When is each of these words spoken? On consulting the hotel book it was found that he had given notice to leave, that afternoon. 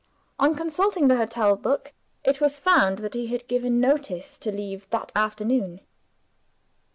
On 0.39 0.55
consulting 0.55 1.09
the 1.09 1.15
hotel 1.15 1.55
book 1.55 1.93
it 2.23 2.41
was 2.41 2.57
found 2.57 2.97
that 2.97 3.13
he 3.13 3.27
had 3.27 3.47
given 3.47 3.79
notice 3.79 4.39
to 4.39 4.51
leave, 4.51 4.89
that 4.89 5.11
afternoon. 5.15 5.79